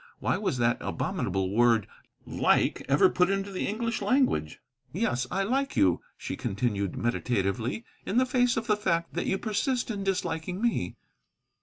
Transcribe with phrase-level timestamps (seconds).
[0.17, 1.85] Why was that abominable word
[2.25, 4.59] "like" ever put into the English language?
[4.91, 9.37] "Yes, I like you," she continued meditatively, "in the face of the fact that you
[9.37, 10.95] persist in disliking me."